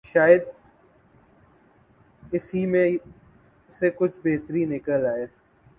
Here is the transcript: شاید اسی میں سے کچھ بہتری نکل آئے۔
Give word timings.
شاید 0.05 0.41
اسی 2.31 2.65
میں 2.65 2.89
سے 3.69 3.89
کچھ 3.89 4.19
بہتری 4.23 4.65
نکل 4.65 5.05
آئے۔ 5.05 5.25